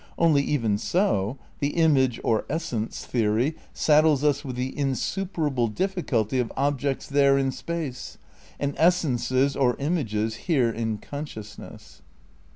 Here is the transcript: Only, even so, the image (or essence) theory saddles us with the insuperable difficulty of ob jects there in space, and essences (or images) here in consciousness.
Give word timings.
Only, 0.17 0.41
even 0.41 0.79
so, 0.79 1.37
the 1.59 1.75
image 1.77 2.19
(or 2.23 2.43
essence) 2.49 3.05
theory 3.05 3.53
saddles 3.71 4.23
us 4.23 4.43
with 4.43 4.55
the 4.55 4.75
insuperable 4.75 5.67
difficulty 5.67 6.39
of 6.39 6.51
ob 6.57 6.79
jects 6.81 7.07
there 7.07 7.37
in 7.37 7.51
space, 7.51 8.17
and 8.59 8.73
essences 8.79 9.55
(or 9.55 9.75
images) 9.77 10.35
here 10.49 10.71
in 10.71 10.97
consciousness. 10.97 12.01